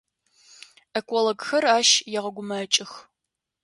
Экологхэр 0.97 1.63
ащ 1.77 1.89
егъэгумэкӏых. 2.17 2.91